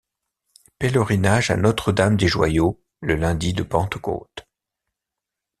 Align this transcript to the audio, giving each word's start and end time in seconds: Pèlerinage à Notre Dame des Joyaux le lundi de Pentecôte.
Pèlerinage 0.79 1.51
à 1.51 1.57
Notre 1.57 1.91
Dame 1.91 2.17
des 2.17 2.27
Joyaux 2.27 2.81
le 3.01 3.13
lundi 3.13 3.53
de 3.53 3.61
Pentecôte. 3.61 4.47